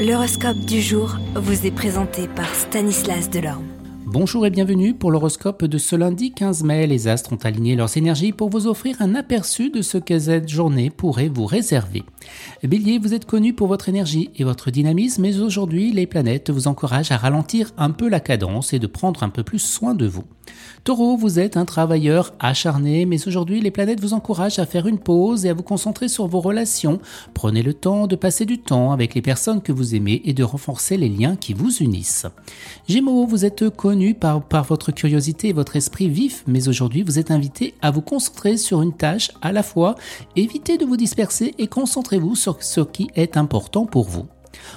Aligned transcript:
L'horoscope 0.00 0.56
du 0.60 0.80
jour 0.80 1.18
vous 1.34 1.66
est 1.66 1.70
présenté 1.70 2.26
par 2.26 2.54
Stanislas 2.54 3.28
Delorme. 3.28 3.66
Bonjour 4.06 4.46
et 4.46 4.50
bienvenue 4.50 4.94
pour 4.94 5.10
l'horoscope 5.10 5.66
de 5.66 5.76
ce 5.76 5.94
lundi 5.94 6.32
15 6.32 6.62
mai. 6.62 6.86
Les 6.86 7.06
astres 7.06 7.34
ont 7.34 7.44
aligné 7.44 7.76
leurs 7.76 7.98
énergies 7.98 8.32
pour 8.32 8.48
vous 8.48 8.66
offrir 8.66 8.96
un 9.00 9.14
aperçu 9.14 9.68
de 9.68 9.82
ce 9.82 9.98
que 9.98 10.18
cette 10.18 10.48
journée 10.48 10.88
pourrait 10.88 11.28
vous 11.28 11.44
réserver. 11.44 12.02
Bélier, 12.62 12.98
vous 12.98 13.12
êtes 13.12 13.26
connu 13.26 13.52
pour 13.52 13.68
votre 13.68 13.90
énergie 13.90 14.30
et 14.36 14.44
votre 14.44 14.70
dynamisme, 14.70 15.20
mais 15.20 15.38
aujourd'hui, 15.38 15.92
les 15.92 16.06
planètes 16.06 16.48
vous 16.48 16.66
encouragent 16.66 17.12
à 17.12 17.18
ralentir 17.18 17.70
un 17.76 17.90
peu 17.90 18.08
la 18.08 18.20
cadence 18.20 18.72
et 18.72 18.78
de 18.78 18.86
prendre 18.86 19.22
un 19.22 19.28
peu 19.28 19.42
plus 19.42 19.58
soin 19.58 19.94
de 19.94 20.06
vous. 20.06 20.24
Taureau, 20.84 21.16
vous 21.16 21.38
êtes 21.38 21.56
un 21.56 21.64
travailleur 21.64 22.32
acharné, 22.38 23.04
mais 23.06 23.26
aujourd'hui 23.28 23.60
les 23.60 23.70
planètes 23.70 24.00
vous 24.00 24.14
encouragent 24.14 24.58
à 24.58 24.66
faire 24.66 24.86
une 24.86 24.98
pause 24.98 25.44
et 25.44 25.50
à 25.50 25.54
vous 25.54 25.62
concentrer 25.62 26.08
sur 26.08 26.26
vos 26.26 26.40
relations. 26.40 27.00
Prenez 27.34 27.62
le 27.62 27.74
temps 27.74 28.06
de 28.06 28.16
passer 28.16 28.46
du 28.46 28.58
temps 28.58 28.92
avec 28.92 29.14
les 29.14 29.22
personnes 29.22 29.60
que 29.60 29.72
vous 29.72 29.94
aimez 29.94 30.22
et 30.24 30.32
de 30.32 30.42
renforcer 30.42 30.96
les 30.96 31.08
liens 31.08 31.36
qui 31.36 31.52
vous 31.52 31.76
unissent. 31.78 32.26
Gémeaux, 32.88 33.26
vous 33.26 33.44
êtes 33.44 33.68
connu 33.70 34.14
par, 34.14 34.42
par 34.42 34.64
votre 34.64 34.92
curiosité 34.92 35.48
et 35.48 35.52
votre 35.52 35.76
esprit 35.76 36.08
vif, 36.08 36.44
mais 36.46 36.68
aujourd'hui 36.68 37.02
vous 37.02 37.18
êtes 37.18 37.30
invité 37.30 37.74
à 37.82 37.90
vous 37.90 38.02
concentrer 38.02 38.56
sur 38.56 38.82
une 38.82 38.96
tâche 38.96 39.30
à 39.42 39.52
la 39.52 39.62
fois. 39.62 39.94
Évitez 40.36 40.78
de 40.78 40.84
vous 40.84 40.96
disperser 40.96 41.54
et 41.58 41.66
concentrez-vous 41.66 42.34
sur 42.34 42.62
ce 42.62 42.80
qui 42.80 43.08
est 43.14 43.36
important 43.36 43.86
pour 43.86 44.08
vous. 44.08 44.26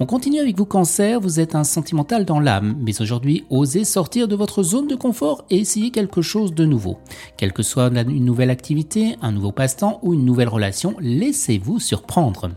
On 0.00 0.06
continue 0.06 0.40
avec 0.40 0.56
vous 0.56 0.64
cancer, 0.64 1.20
vous 1.20 1.40
êtes 1.40 1.54
un 1.54 1.64
sentimental 1.64 2.24
dans 2.24 2.40
l'âme, 2.40 2.76
mais 2.80 3.00
aujourd'hui 3.00 3.44
osez 3.50 3.84
sortir 3.84 4.28
de 4.28 4.36
votre 4.36 4.62
zone 4.62 4.88
de 4.88 4.94
confort 4.94 5.44
et 5.50 5.58
essayer 5.58 5.90
quelque 5.90 6.22
chose 6.22 6.54
de 6.54 6.64
nouveau. 6.64 6.98
Quelle 7.36 7.52
que 7.52 7.62
soit 7.62 7.86
une 7.86 8.24
nouvelle 8.24 8.50
activité, 8.50 9.16
un 9.22 9.32
nouveau 9.32 9.52
passe-temps 9.52 10.00
ou 10.02 10.14
une 10.14 10.24
nouvelle 10.24 10.48
relation, 10.48 10.96
laissez-vous 11.00 11.78
surprendre. 11.80 12.50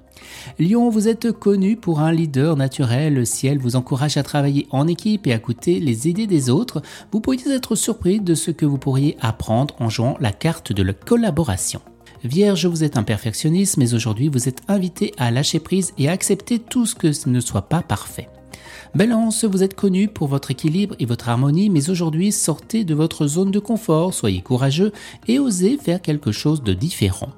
Lion, 0.59 0.90
vous 0.90 1.08
êtes 1.08 1.31
connu 1.31 1.77
pour 1.77 2.00
un 2.00 2.12
leader 2.12 2.55
naturel, 2.55 3.13
le 3.13 3.26
ciel 3.26 3.59
vous 3.59 3.75
encourage 3.75 4.17
à 4.17 4.23
travailler 4.23 4.67
en 4.72 4.88
équipe 4.88 5.28
et 5.28 5.34
à 5.34 5.38
écouter 5.38 5.80
les 5.80 6.08
idées 6.08 6.28
des 6.28 6.50
autres. 6.50 6.81
Vous 7.12 7.22
pourriez 7.22 7.50
être 7.52 7.75
surpris 7.75 8.19
de 8.19 8.36
ce 8.36 8.52
que 8.52 8.66
vous 8.66 8.78
pourriez 8.78 9.17
apprendre 9.22 9.75
en 9.80 9.89
jouant 9.89 10.17
la 10.19 10.31
carte 10.31 10.73
de 10.73 10.84
la 10.84 10.94
collaboration. 10.94 11.81
Vierge, 12.23 12.65
vous 12.65 12.83
êtes 12.83 12.97
un 12.97 13.03
perfectionniste, 13.03 13.77
mais 13.77 13.93
aujourd'hui 13.93 14.27
vous 14.27 14.49
êtes 14.49 14.61
invité 14.67 15.13
à 15.17 15.31
lâcher 15.31 15.59
prise 15.59 15.93
et 15.97 16.09
à 16.09 16.11
accepter 16.11 16.59
tout 16.59 16.85
ce 16.85 16.95
que 16.95 17.29
ne 17.29 17.39
soit 17.39 17.63
pas 17.63 17.81
parfait. 17.81 18.29
Balance, 18.95 19.45
vous 19.45 19.63
êtes 19.63 19.75
connu 19.75 20.07
pour 20.07 20.27
votre 20.27 20.49
équilibre 20.49 20.95
et 20.99 21.05
votre 21.05 21.29
harmonie, 21.29 21.69
mais 21.69 21.89
aujourd'hui 21.89 22.31
sortez 22.31 22.83
de 22.83 22.95
votre 22.95 23.27
zone 23.27 23.51
de 23.51 23.59
confort, 23.59 24.13
soyez 24.13 24.41
courageux 24.41 24.91
et 25.27 25.39
osez 25.39 25.77
faire 25.77 26.01
quelque 26.01 26.31
chose 26.31 26.63
de 26.63 26.73
différent. 26.73 27.29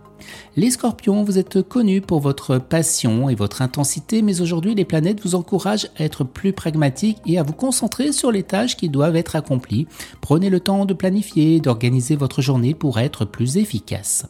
Les 0.55 0.71
scorpions, 0.71 1.23
vous 1.23 1.37
êtes 1.37 1.61
connus 1.61 2.01
pour 2.01 2.19
votre 2.19 2.57
passion 2.57 3.29
et 3.29 3.35
votre 3.35 3.61
intensité, 3.61 4.21
mais 4.21 4.41
aujourd'hui 4.41 4.75
les 4.75 4.85
planètes 4.85 5.21
vous 5.23 5.35
encouragent 5.35 5.89
à 5.97 6.03
être 6.03 6.23
plus 6.23 6.53
pragmatiques 6.53 7.19
et 7.25 7.39
à 7.39 7.43
vous 7.43 7.53
concentrer 7.53 8.11
sur 8.11 8.31
les 8.31 8.43
tâches 8.43 8.77
qui 8.77 8.89
doivent 8.89 9.15
être 9.15 9.35
accomplies. 9.35 9.87
Prenez 10.21 10.49
le 10.49 10.59
temps 10.59 10.85
de 10.85 10.93
planifier 10.93 11.59
d'organiser 11.59 12.15
votre 12.15 12.41
journée 12.41 12.73
pour 12.73 12.99
être 12.99 13.25
plus 13.25 13.57
efficace. 13.57 14.25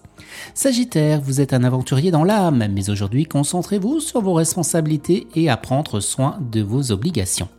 Sagittaire, 0.54 1.22
vous 1.22 1.42
êtes 1.42 1.54
un 1.54 1.64
aventurier 1.64 2.12
dans 2.12 2.24
l'âme, 2.24 2.68
mais 2.72 2.90
aujourd'hui 2.90 3.26
concentrez-vous 3.26 4.00
sur 4.00 4.22
vos 4.22 4.34
responsabilités 4.34 5.28
et 5.36 5.50
à 5.50 5.58
prendre 5.58 6.00
soin 6.00 6.38
de 6.52 6.62
vos 6.62 6.92
obligations. 6.92 7.50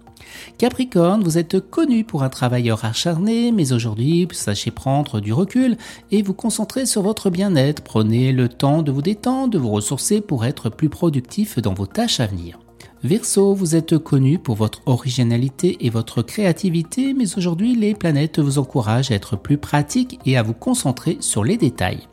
Capricorne, 0.59 1.23
vous 1.23 1.39
êtes 1.39 1.59
connu 1.61 2.05
pour 2.05 2.23
un 2.23 2.28
travailleur 2.28 2.84
acharné, 2.84 3.53
mais 3.53 3.73
aujourd'hui, 3.73 4.28
sachez 4.33 4.70
prendre 4.70 5.20
du 5.20 5.33
recul 5.33 5.77
et 6.11 6.23
vous 6.23 6.34
concentrer 6.34 6.86
sur 6.86 7.03
votre 7.03 7.31
bien-être. 7.31 7.83
Prenez 7.83 8.33
le 8.33 8.48
temps 8.48 8.83
de 8.83 8.92
vous 8.92 9.03
détendre, 9.03 9.51
de 9.51 9.58
vous 9.58 9.70
ressourcer 9.70 10.20
pour 10.20 10.45
être 10.45 10.70
plus 10.70 10.89
productif 10.89 11.58
dans 11.58 11.75
vos 11.75 11.86
tâches 11.86 12.20
à 12.20 12.27
venir. 12.27 12.58
Verseau, 13.03 13.55
vous 13.55 13.77
êtes 13.77 13.97
connu 13.97 14.39
pour 14.39 14.56
votre 14.56 14.83
originalité 14.84 15.79
et 15.81 15.89
votre 15.89 16.20
créativité, 16.20 17.15
mais 17.15 17.39
aujourd'hui 17.39 17.75
les 17.75 17.95
planètes 17.95 18.39
vous 18.39 18.59
encouragent 18.59 19.11
à 19.11 19.15
être 19.15 19.37
plus 19.37 19.57
pratique 19.57 20.20
et 20.27 20.37
à 20.37 20.42
vous 20.42 20.53
concentrer 20.53 21.17
sur 21.20 21.42
les 21.42 21.57
détails. 21.57 22.07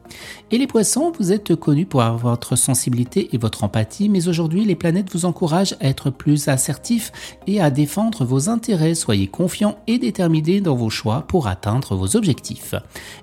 Et 0.50 0.58
les 0.58 0.66
poissons, 0.66 1.12
vous 1.20 1.34
êtes 1.34 1.56
connu 1.56 1.86
pour 1.86 2.02
votre 2.02 2.56
sensibilité 2.56 3.36
et 3.36 3.38
votre 3.38 3.66
empathie, 3.66 4.08
mais 4.08 4.30
aujourd'hui 4.30 4.64
les 4.64 4.76
planètes 4.76 5.12
vous 5.12 5.26
encouragent 5.26 5.76
à 5.82 5.88
être 5.88 6.10
plus 6.10 6.48
assertif 6.48 7.12
et 7.48 7.60
à 7.60 7.70
défendre 7.70 8.24
vos 8.24 8.48
intérêts. 8.48 8.96
Soyez 8.96 9.28
confiants 9.28 9.78
et 9.88 9.98
déterminés 9.98 10.62
dans 10.62 10.76
vos 10.76 10.90
choix 10.90 11.26
pour 11.28 11.48
atteindre 11.48 11.98
vos 11.98 12.16
objectifs. 12.16 12.76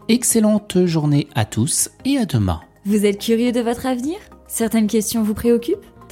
Excellente 0.09 0.85
journée 0.85 1.29
à 1.35 1.47
tous 1.47 1.89
et 2.05 2.19
à 2.19 2.27
demain. 2.27 2.61
Vous 2.85 3.07
êtes 3.07 3.21
curieux 3.21 3.53
de 3.53 3.61
votre 3.61 3.87
avenir? 3.87 4.17
Certaines 4.47 4.87
questions 4.87 5.23
vous 5.23 5.33
préoccupent? 5.33 5.87